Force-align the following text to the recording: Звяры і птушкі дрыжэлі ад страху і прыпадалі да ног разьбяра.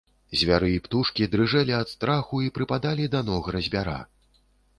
Звяры 0.39 0.69
і 0.75 0.77
птушкі 0.87 1.27
дрыжэлі 1.35 1.73
ад 1.81 1.91
страху 1.93 2.41
і 2.47 2.49
прыпадалі 2.57 3.05
да 3.13 3.21
ног 3.29 3.53
разьбяра. 3.59 3.97